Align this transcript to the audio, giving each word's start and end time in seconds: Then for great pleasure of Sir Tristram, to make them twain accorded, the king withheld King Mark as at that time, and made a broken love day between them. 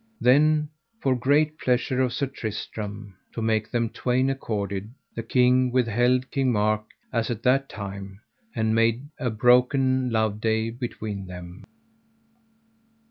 Then 0.19 0.69
for 0.99 1.15
great 1.15 1.59
pleasure 1.59 2.01
of 2.01 2.11
Sir 2.13 2.25
Tristram, 2.25 3.13
to 3.35 3.39
make 3.43 3.69
them 3.69 3.87
twain 3.89 4.31
accorded, 4.31 4.89
the 5.13 5.21
king 5.21 5.71
withheld 5.71 6.31
King 6.31 6.51
Mark 6.51 6.85
as 7.13 7.29
at 7.29 7.43
that 7.43 7.69
time, 7.69 8.19
and 8.55 8.73
made 8.73 9.07
a 9.19 9.29
broken 9.29 10.09
love 10.09 10.41
day 10.41 10.71
between 10.71 11.27
them. 11.27 11.65